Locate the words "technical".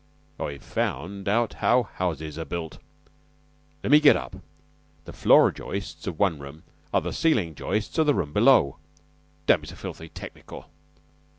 10.09-10.71